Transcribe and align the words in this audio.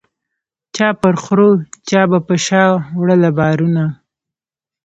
چا 0.75 0.87
پر 1.01 1.15
خرو 1.23 1.49
چا 1.89 2.01
به 2.09 2.19
په 2.27 2.35
شا 2.45 2.63
وړله 2.99 3.29
بارونه 3.37 3.85